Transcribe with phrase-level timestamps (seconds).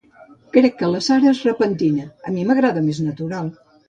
[0.55, 3.53] Crec que la Sara es repinta: a mi m'agrada més natural.